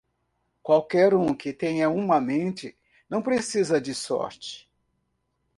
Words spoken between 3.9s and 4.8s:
sorte.